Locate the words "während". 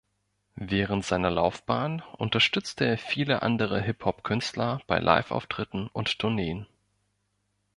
0.55-1.05